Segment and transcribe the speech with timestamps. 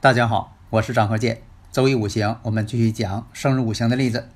[0.00, 1.42] 大家好，我是张和建。
[1.72, 4.30] 周易五行，我们继续讲生日五行的例子。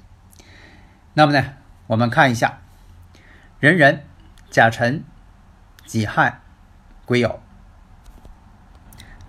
[1.14, 1.52] 那么呢，
[1.86, 2.58] 我们看一下
[3.60, 4.02] 壬壬、
[4.50, 5.04] 甲辰、
[5.86, 6.40] 己亥、
[7.04, 7.36] 癸酉，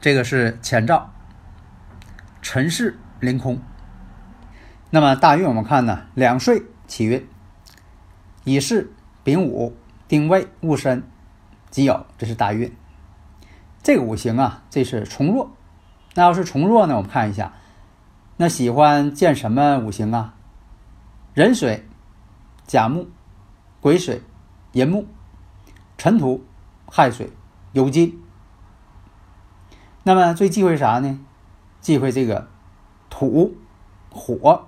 [0.02, 1.14] 这个是前兆，
[2.41, 3.62] 辰巳临空。
[4.90, 7.29] 那么大运我们看呢，两岁起运，
[8.44, 8.91] 乙巳、
[9.24, 11.04] 丙午、丁未、戊申、
[11.70, 12.76] 己酉，这是大运。
[13.84, 15.55] 这个五行啊，这是从弱。
[16.16, 16.96] 那要是从弱呢？
[16.96, 17.54] 我们看一下，
[18.38, 20.36] 那喜欢见什么五行啊？
[21.34, 21.88] 壬水、
[22.68, 23.10] 甲木、
[23.82, 24.22] 癸水、
[24.74, 25.08] 寅木、
[25.98, 26.46] 辰土、
[26.86, 27.32] 亥水、
[27.74, 28.22] 酉金。
[30.04, 31.20] 那么最忌讳啥呢？
[31.82, 32.48] 忌讳这个
[33.10, 33.58] 土、
[34.12, 34.68] 火。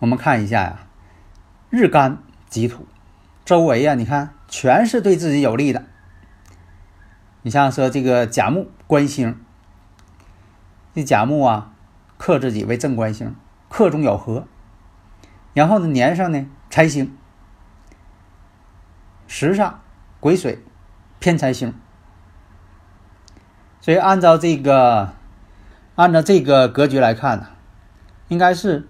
[0.00, 0.88] 我们看一下呀，
[1.70, 2.18] 日干
[2.48, 2.86] 己土，
[3.44, 5.84] 周围啊，你看全是对自己有利的。
[7.42, 9.38] 你像说这个甲木官星。
[10.94, 11.72] 这甲木啊，
[12.18, 13.34] 克自己为正官星，
[13.68, 14.46] 克中有合。
[15.54, 17.16] 然后呢，年上呢财星，
[19.26, 19.80] 时上
[20.20, 20.62] 癸水
[21.18, 21.74] 偏财星。
[23.80, 25.12] 所以按照这个，
[25.94, 27.46] 按照这个格局来看呢，
[28.28, 28.86] 应该是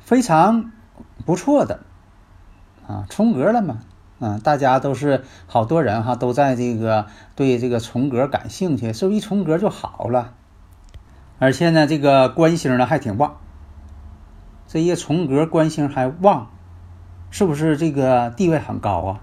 [0.00, 0.72] 非常
[1.26, 1.80] 不错的
[2.86, 3.80] 啊，重格了嘛。
[4.20, 10.34] 啊，大家都是好多人哈，都在这个对这个重格感兴趣，是不是一重格就好了？
[11.38, 13.36] 而且呢，这个官星呢还挺旺，
[14.66, 16.48] 这一个重格官星还旺，
[17.30, 19.20] 是不是这个地位很高啊？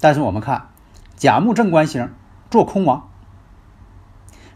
[0.00, 0.68] 但是我们看
[1.16, 2.10] 甲木正官星
[2.50, 3.08] 做空王，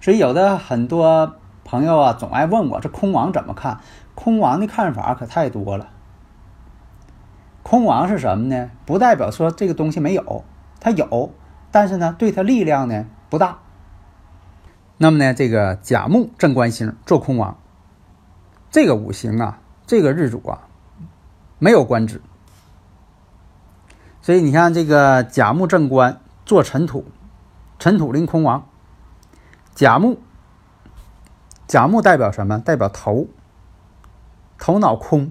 [0.00, 3.80] 所以有的很多朋友啊总爱问我这空王怎么看？
[4.14, 5.88] 空王的看法可太多了。
[7.62, 8.70] 空王是什么呢？
[8.86, 10.44] 不代表说这个东西没有，
[10.80, 11.32] 它有，
[11.70, 13.58] 但是呢，对它力量呢不大。
[15.00, 17.56] 那么呢，这个甲木正官星做空王，
[18.68, 20.66] 这个五行啊，这个日主啊，
[21.60, 22.20] 没有官职，
[24.20, 27.04] 所以你看这个甲木正官做尘土，
[27.78, 28.68] 尘土临空王，
[29.72, 30.18] 甲木，
[31.68, 32.58] 甲木代表什么？
[32.58, 33.28] 代表头，
[34.58, 35.30] 头脑空，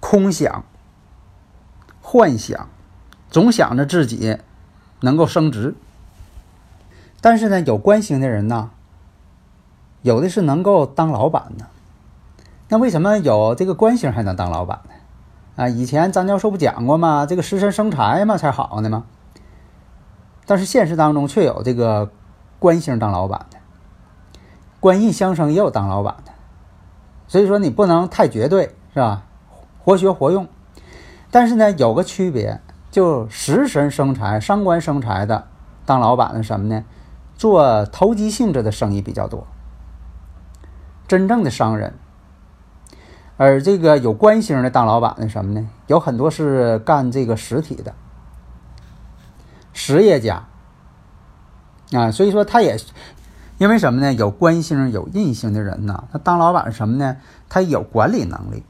[0.00, 0.64] 空想，
[2.02, 2.68] 幻想，
[3.30, 4.36] 总想着自己
[5.00, 5.74] 能够升职。
[7.24, 8.68] 但是呢，有官星的人呢，
[10.02, 11.64] 有的是能够当老板的。
[12.68, 14.94] 那为什么有这个官星还能当老板呢？
[15.56, 17.24] 啊，以前张教授不讲过吗？
[17.24, 19.04] 这个食神生财嘛才好呢嘛。
[20.44, 22.10] 但是现实当中却有这个
[22.58, 23.56] 官星当老板的，
[24.78, 26.32] 官印相生也有当老板的。
[27.26, 29.22] 所以说你不能太绝对，是吧？
[29.82, 30.46] 活学活用。
[31.30, 32.60] 但是呢，有个区别，
[32.90, 35.46] 就食神生财、伤官生财的
[35.86, 36.84] 当老板的什么呢？
[37.36, 39.46] 做投机性质的生意比较多，
[41.08, 41.94] 真正的商人，
[43.36, 45.68] 而这个有官星的当老板的什么呢？
[45.88, 47.92] 有很多是干这个实体的
[49.72, 50.44] 实业家
[51.92, 52.78] 啊，所以说他也
[53.58, 54.12] 因为什么呢？
[54.12, 57.16] 有官星有印星的人呢，他当老板什么呢？
[57.48, 58.62] 他有管理能力，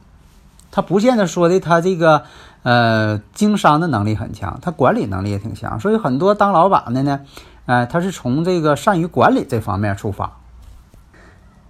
[0.71, 2.25] 他不见得说的他这个
[2.63, 7.21] 呃经商的能力很强，他管理能力也挺强，所以很多当老板的呢。
[7.67, 10.39] 哎，他是从这个善于管理这方面出发。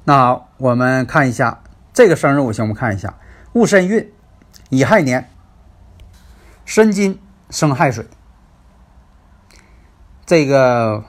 [0.04, 3.14] 那我们看一下这个生日五行，我们看一下
[3.52, 4.12] 戊申运，
[4.70, 5.30] 乙亥年，
[6.64, 8.06] 申金生亥水。
[10.26, 11.04] 这个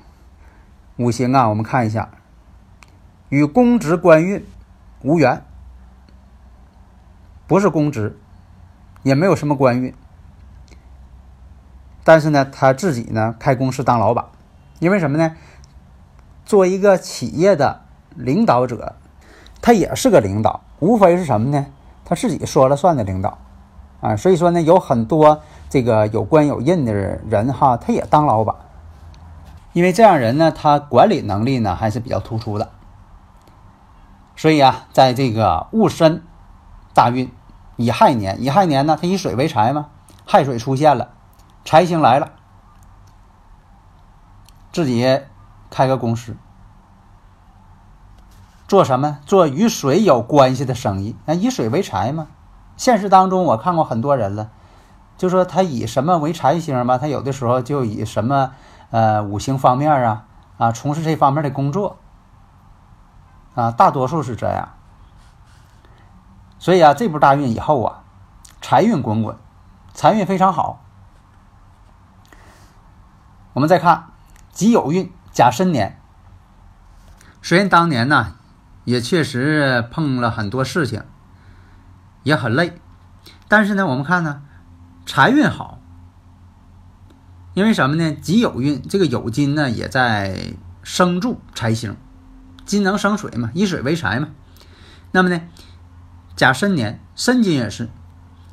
[0.98, 2.10] 五行啊，我们看一下，
[3.30, 4.46] 与公职官运
[5.02, 5.44] 无缘，
[7.48, 8.20] 不是公职，
[9.02, 9.96] 也没有什么官运。
[12.04, 14.26] 但是呢，他自己呢开公司当老板。
[14.80, 15.36] 因为什么呢？
[16.46, 17.82] 做一个企业的
[18.16, 18.96] 领导者，
[19.62, 21.66] 他也是个领导，无非是什么呢？
[22.04, 23.38] 他自己说了算的领导
[24.02, 24.16] 啊。
[24.16, 28.56] 所以说呢，有很多这个有官有印的人哈，他也当老板。
[29.74, 32.70] 因为这样人呢，他管理能力呢还是比较突出的。
[34.36, 36.22] 所以啊，在这个戊申
[36.94, 37.32] 大运
[37.78, 39.88] 乙亥年，乙亥年呢，它以水为财嘛，
[40.26, 41.10] 亥水出现了，
[41.66, 42.34] 财星来了，
[44.76, 45.22] 自己
[45.70, 46.36] 开个公司，
[48.68, 49.20] 做什么？
[49.26, 51.16] 做与水有关系的生意。
[51.24, 52.28] 那以水为财嘛。
[52.76, 54.50] 现实当中，我看过很多人了，
[55.16, 58.52] 就说他以什么为财星吧，他有的时候就以什么
[58.90, 60.26] 呃五行方面啊
[60.58, 61.96] 啊从事这方面的工作。
[63.54, 64.74] 啊，大多数是这样，
[66.60, 68.04] 所以啊，这波大运以后啊，
[68.62, 69.38] 财运滚滚，
[69.94, 70.82] 财运非常好。
[73.54, 74.08] 我们再看
[74.56, 76.00] 己酉运甲申年，
[77.42, 78.36] 虽然当年呢，
[78.86, 81.04] 也确实碰了很多事情，
[82.24, 82.80] 也很累，
[83.50, 84.42] 但是呢，我们看呢，
[85.06, 85.80] 财运好，
[87.54, 88.14] 因为什么呢？
[88.14, 91.98] 己酉运这个酉金呢，也在生助财星。
[92.66, 94.30] 金能生水嘛，以水为财嘛。
[95.12, 95.42] 那么呢，
[96.36, 97.90] 甲申年申金也是，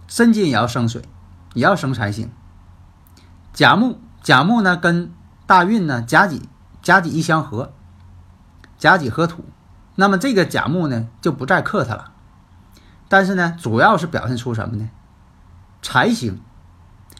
[0.09, 1.03] 申金也要生水，
[1.55, 2.29] 也要生财星。
[3.53, 5.13] 甲木，甲木呢跟
[5.47, 6.49] 大运呢甲己，
[6.81, 7.73] 甲己一相合，
[8.79, 9.45] 甲己合土，
[9.97, 12.13] 那么这个甲木呢就不再克它了。
[13.09, 14.89] 但是呢，主要是表现出什么呢？
[15.83, 16.41] 财星。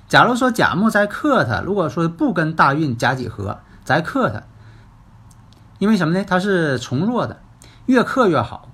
[0.09, 4.43] 假如说甲木在克它，如果说不跟大运甲己合，再克它。
[5.79, 6.25] 因为什么呢？
[6.25, 7.43] 它是从弱的，
[7.87, 8.69] 越克越好。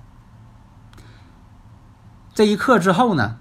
[2.33, 3.37] 这一克之后呢，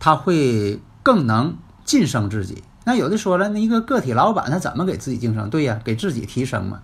[0.00, 2.64] 他会更能晋升自己。
[2.84, 5.50] 那有的说了，那一个个体老板他怎么给自己晋升？
[5.50, 6.82] 对呀，给自己提升嘛。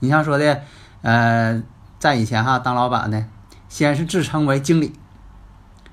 [0.00, 0.62] 你像说的，
[1.02, 1.62] 呃，
[1.98, 3.24] 在以前哈当老板的，
[3.68, 4.98] 先是自称为经理，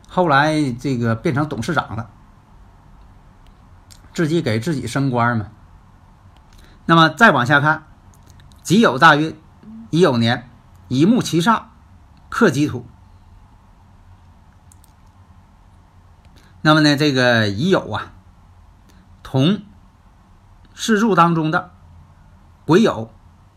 [0.07, 2.09] 后来这个变成董事长了，
[4.13, 5.47] 自己给自己升官嘛。
[6.85, 7.83] 那么再往下看。
[8.61, 9.35] 己酉大运，
[9.89, 10.47] 乙酉年，
[10.89, 11.63] 乙木七煞，
[12.29, 12.85] 克己土。
[16.61, 18.11] 那么呢，这个乙酉啊，
[19.31, 19.61] 同
[20.73, 21.69] 四柱当中的
[22.65, 23.09] 癸酉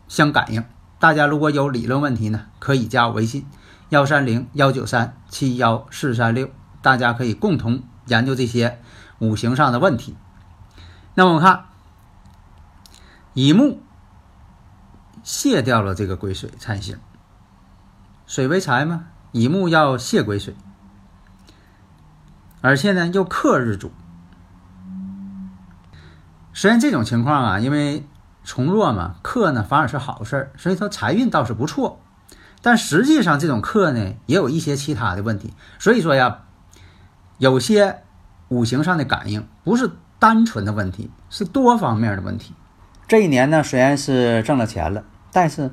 [0.07, 0.63] 相感应。
[0.99, 3.47] 大家如果有理论问题呢，可以加我微信
[3.89, 6.51] 幺三零幺九三七幺四三六，
[6.83, 8.79] 大家可以共同研究这些
[9.17, 10.15] 五行上的问题。
[11.15, 11.65] 那么我看
[13.33, 13.81] 乙木。
[15.23, 16.99] 卸掉了这个癸水财星，
[18.27, 20.53] 水为财嘛，乙木要泄癸水，
[22.59, 23.93] 而且呢又克日主。
[26.53, 28.05] 虽然这种情况啊，因为
[28.43, 31.99] 从弱嘛，克呢反而是好事儿，所以说财运倒是不错。
[32.61, 35.53] 但实际上这种克呢，也有一些其他的问题。
[35.79, 36.41] 所以说呀，
[37.37, 38.03] 有些
[38.49, 42.53] 五行上的感应不是单纯的问题，是多方面的问题。
[43.07, 45.03] 这一年呢，虽然是挣了钱了。
[45.35, 45.71] 但是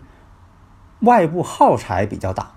[1.01, 2.53] 外部耗财比较大，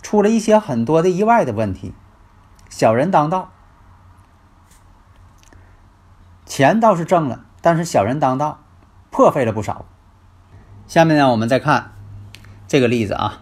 [0.00, 1.92] 出了一些很多的意外的问题，
[2.70, 3.50] 小人当道，
[6.54, 8.62] 钱倒是挣了，但是小人当道，
[9.10, 9.86] 破费了不少。
[10.86, 11.92] 下面呢，我们再看
[12.68, 13.40] 这个例子啊，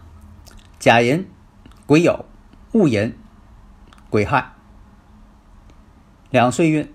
[0.79, 1.29] 甲寅、
[1.87, 2.23] 癸酉、
[2.71, 3.19] 戊寅、
[4.11, 4.53] 癸亥
[6.31, 6.89] 两岁运，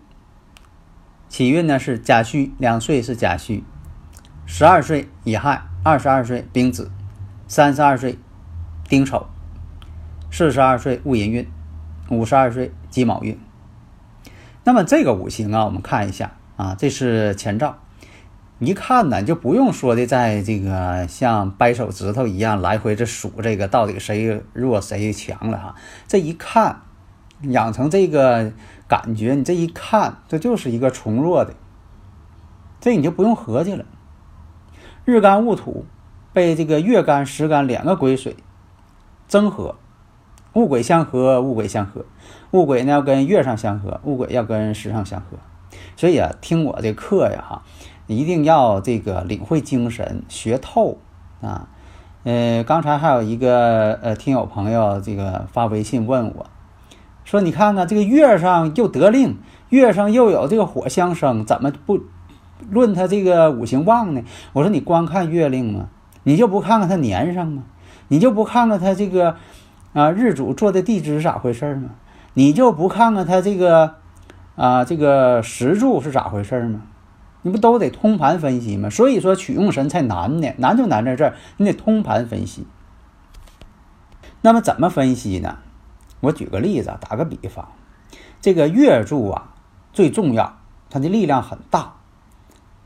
[1.28, 3.66] 起运呢是甲戌，两岁是甲戌。
[4.46, 6.90] 十二岁乙亥，二十二岁丙子，
[7.46, 8.18] 三十二岁
[8.88, 9.28] 丁丑，
[10.32, 11.52] 四十二岁戊寅运，
[12.10, 13.38] 五十二岁己卯运。
[14.66, 17.78] 那么这个五行啊，我们看一下啊，这是前兆。
[18.58, 25.76] 一看呢，就不用说的，在这个像掰手指头一样来回这数这个到底谁弱谁强了哈。
[26.08, 26.82] 这一看，
[27.42, 28.52] 养成这个
[28.88, 31.54] 感觉，你这一看，这就是一个从弱的，
[32.82, 33.86] 这你就不用合计了。
[35.04, 35.86] 日干戊土
[36.34, 38.36] 被这个月干时干两个癸水
[39.28, 39.76] 增合，
[40.56, 42.06] 物鬼相合，物鬼相合，
[42.52, 45.38] 物鬼呢要跟月上相合，物鬼要跟时上相合。
[45.98, 47.62] 所以啊，听我这课呀，哈，
[48.08, 50.98] 一定要这个领会精神，学透
[51.42, 51.68] 啊。
[52.24, 56.46] 呃，刚才还有一个呃听友朋友这个发微信问我，
[57.24, 59.38] 说你看看这个月上又得令，
[59.70, 62.00] 月上又有这个火相生，怎么不？
[62.72, 64.22] 论他这个五行旺呢？
[64.54, 65.90] 我说你光看月令吗？
[66.24, 67.64] 你就不看看他年上吗？
[68.08, 69.36] 你就不看看他这个
[69.96, 71.92] 啊日主做的地支是咋回事吗？
[72.34, 73.96] 你就不看看他这个
[74.58, 76.82] 啊这个时柱是咋回事吗？
[77.44, 78.90] 你不都得通盘分析吗？
[78.90, 82.68] 所以说取用神才难呢，难就难在这儿，你得通盘分析。
[84.42, 85.60] 那么怎么分析呢？
[86.20, 87.70] 我举个例子，打个比方，
[88.42, 89.54] 这个月柱啊
[89.94, 90.58] 最重要，
[90.90, 91.94] 它的力量很大。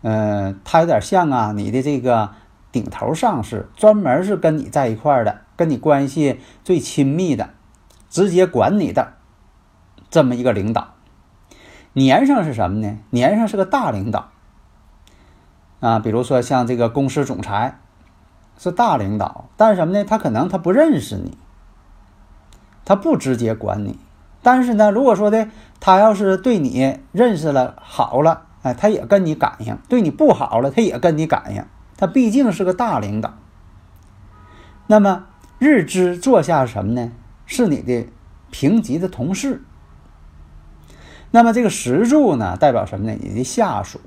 [0.03, 2.29] 嗯，它有点像啊，你的这个
[2.71, 7.49] 顶头上司，专门是跟你在一块儿的跟你关系最亲密的、
[8.09, 9.15] 直接管你的
[10.09, 10.93] 这么一个领导。
[11.91, 12.97] 年上是什么呢？
[13.09, 14.29] 年上是个大领导
[15.81, 17.77] 啊，比如说像这个公司总裁
[18.57, 20.05] 是大领导，但是什么呢？
[20.05, 21.37] 他可能他不认识你，
[22.85, 23.99] 他不直接管你。
[24.41, 25.49] 但是呢，如果说的
[25.81, 31.65] 他要是对你认识了好了，哎，他也跟你感应；对你不好了，他也跟你感应。
[31.97, 33.33] 他毕竟是个大领导。
[34.87, 35.25] 那么
[35.59, 37.11] 日支坐下什么呢？
[37.45, 38.07] 是你的
[38.49, 39.61] 平级的同事。
[41.31, 43.17] 那么这个石柱呢，代表什么呢？
[43.21, 43.99] 你的下属。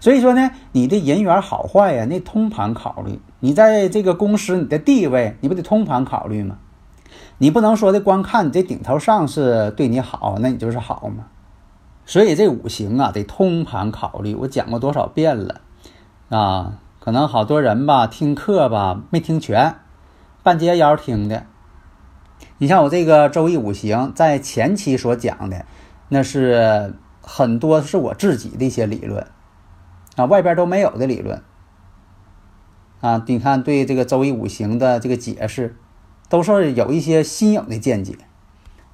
[0.00, 3.20] 所以说呢，你的人缘好坏呀，那通盘考虑。
[3.40, 6.58] 你在这个公司，你的地位，你不得通盘考虑吗？
[7.38, 11.26] 你不能说的光看你这顶头上司对你好，那你就是好吗？
[12.06, 14.34] 所以这五行啊，得通盘考虑。
[14.34, 15.60] 我讲过多少遍了
[16.30, 16.78] 啊？
[17.00, 19.76] 可能好多人吧，听课吧没听全，
[20.46, 21.44] 半截腰听的。
[22.58, 25.66] 你像我这个周易五行，在前期所讲的，
[26.10, 29.26] 那是很多是我自己的一些理论
[30.14, 31.42] 啊，外边都没有的理论
[33.00, 33.24] 啊。
[33.26, 35.74] 你看对这个周易五行的这个解释。
[36.28, 38.18] 都是有一些新颖的见解。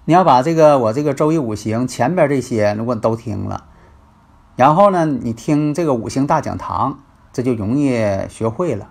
[0.04, 3.64] 你要把这个我这个周易五行前边这些如果都听了，
[4.54, 6.99] 然后呢，你听这个五行大讲堂，
[7.32, 7.88] 这就容易
[8.28, 8.90] 学会了。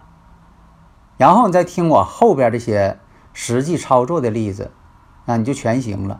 [1.21, 2.97] 然后你再听我后边这些
[3.31, 4.71] 实际操作的例子，
[5.25, 6.19] 那你就全行了。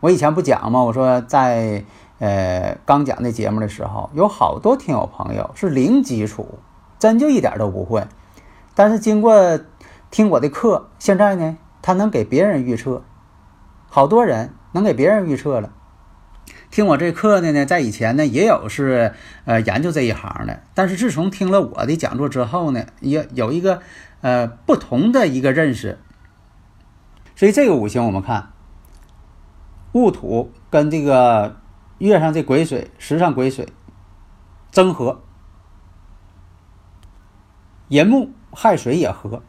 [0.00, 0.82] 我以前不讲吗？
[0.82, 1.84] 我说在
[2.18, 6.58] 呃刚讲那节目的时候，有好多听友朋友是零基础，
[6.98, 8.04] 真就一点都不会，
[8.74, 9.32] 但是经过。
[10.10, 13.02] 听我的课，现在呢，他能给别人预测，
[13.90, 15.70] 好多人能给别人预测了。
[16.70, 23.80] 听我这课的呢，在以前呢也有是呃研究这一行的，但是自从听了我的讲座之后呢，也有一个
[24.20, 25.98] 呃不同的一个认识。
[27.34, 28.50] 所以这个五行我们看，
[29.92, 31.56] 戊土跟这个
[31.98, 33.68] 月上这癸水、时上癸水
[34.70, 35.22] 争合，
[37.88, 39.42] 寅木亥水也合。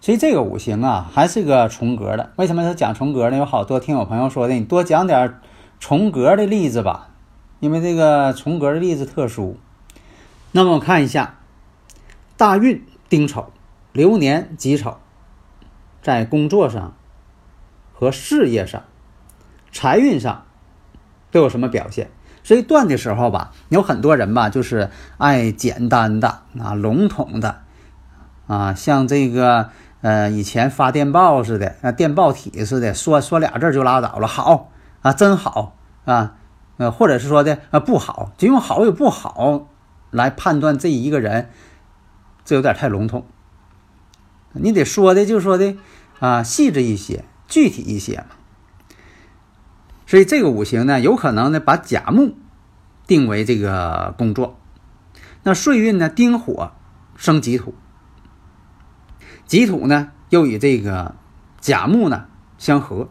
[0.00, 2.30] 所以这个五行啊，还是个重格的。
[2.36, 3.36] 为什么说讲重格呢？
[3.36, 5.40] 有好多听友朋友说的，你多讲点
[5.80, 7.10] 重格的例子吧，
[7.58, 9.58] 因为这个重格的例子特殊。
[10.52, 11.40] 那么我看一下，
[12.36, 13.50] 大运丁丑，
[13.92, 14.98] 流年己丑，
[16.00, 16.94] 在工作上
[17.92, 18.84] 和事业上、
[19.72, 20.44] 财运上
[21.32, 22.08] 都有什么表现？
[22.44, 27.62] 所以断的时候吧，有很多人吧，就是爱简单的啊，笼统的
[28.46, 29.70] 啊，像这个。
[30.00, 34.70] 呃，以前发电报似的，啊，电报体似的，说说俩字就拉倒了，好
[35.02, 36.36] 啊，真好啊，
[36.76, 39.68] 呃，或者是说的啊不好，就用好与不好
[40.10, 41.50] 来判断这一个人，
[42.44, 43.26] 这有点太笼统。
[44.52, 45.76] 你得说的就说的
[46.20, 48.36] 啊细致一些，具体一些嘛。
[50.06, 52.34] 所以这个五行呢，有可能呢把甲木
[53.06, 54.58] 定为这个工作，
[55.42, 56.70] 那岁运呢丁火
[57.16, 57.74] 生己土。
[59.48, 61.14] 己土呢，又与这个
[61.58, 62.26] 甲木呢
[62.58, 63.08] 相合，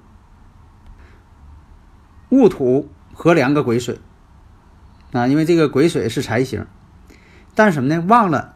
[2.29, 4.00] 戊土合两个癸水
[5.12, 6.67] 啊，因为这个癸水是财星，
[7.56, 8.06] 但是什么呢？
[8.08, 8.53] 忘了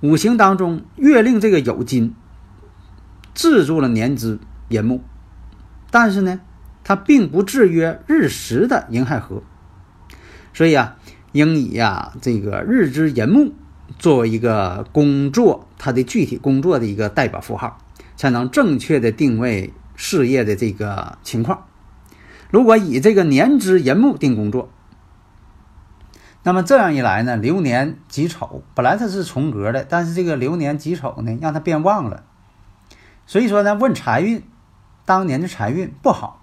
[0.00, 2.14] 五行当中月令这个酉金
[3.32, 4.38] 制住了年支
[4.68, 5.02] 寅木，
[5.90, 6.42] 但是呢，
[6.84, 9.42] 它并不制约日时的寅亥合，
[10.52, 10.98] 所以啊，
[11.32, 13.54] 应以呀这个日支寅木。
[13.98, 17.78] 作为一个工作，它的具体工作的一个代表符号，
[18.16, 21.66] 才能正确的定位事业的这个情况。
[22.50, 24.68] 如果以这个年支寅木定工作，
[26.42, 32.24] 那么这样一来呢，流年己丑本来它是重格的，但是这个流年己丑呢，让它变旺了。
[33.26, 34.42] 所以说呢，问财运，
[35.06, 36.42] 当年的财运不好，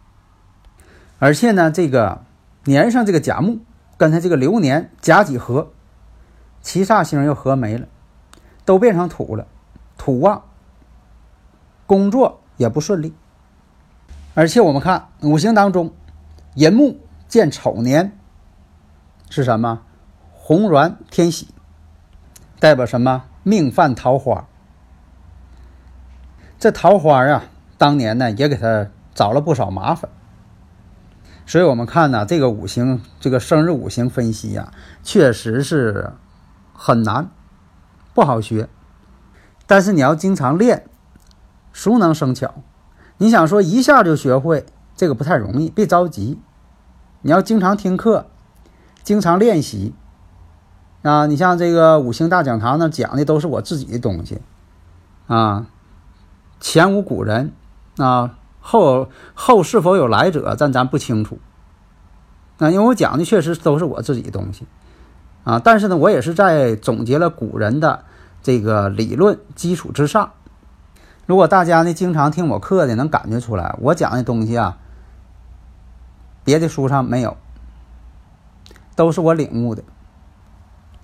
[1.20, 2.25] 而且呢，这个
[2.65, 3.60] 年上这个甲木
[3.98, 5.72] 跟它这个流年甲己合。
[6.62, 7.88] 七煞星又合没了，
[8.65, 9.48] 都变成土了，
[9.98, 10.44] 土旺，
[11.88, 13.13] 工作也不顺利。
[14.36, 15.91] 而且我们看五行当中，
[16.53, 18.18] 寅木见丑年
[19.30, 19.82] 是什么？
[20.32, 21.48] 红鸾天喜，
[22.60, 23.24] 代表什么？
[23.44, 24.48] 命犯桃花。
[26.60, 27.44] 这桃花啊，
[27.77, 30.10] 当年呢也给他找了不少麻烦。
[31.48, 36.13] 所以我们看呢，这个五行，这个生日五行分析呀，确实是。
[36.83, 37.29] 很难，
[38.15, 38.67] 不好学，
[39.67, 40.89] 但是你要经常练，
[41.71, 42.55] 熟能生巧。
[43.19, 46.39] 你想说一下就学会，这个不太容易，别着急。
[47.21, 48.25] 你要经常听课，
[49.03, 49.93] 经常练习
[51.03, 51.27] 啊。
[51.27, 54.41] 你像这个五行大讲堂那讲的都是我自己的东西
[55.27, 55.67] 啊，
[56.59, 57.53] 前无古人
[57.97, 61.38] 啊，后后是否有来者，但咱不清楚。
[62.57, 64.65] 那因为我讲的确实都是我自己的东西
[65.43, 68.03] 啊，但是呢，我也是在总结了古人的
[68.43, 70.31] 这个理论基础之上。
[71.25, 74.77] 如果大家呢经常听我课的，能感觉出来，我讲的东西啊，
[76.43, 77.38] 别的书上没有，
[78.95, 79.83] 都是我领悟的。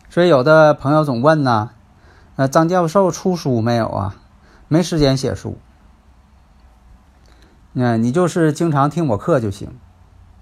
[0.10, 1.72] 所以有的朋友总问呢，
[2.36, 4.16] 呃，张教授出书没有啊？
[4.68, 5.58] 没时间写书。
[7.74, 9.78] 那你就是经常听我课就行，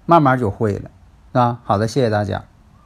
[0.06, 0.90] 慢慢就会了。
[1.32, 2.44] 啊，好的，谢谢大家。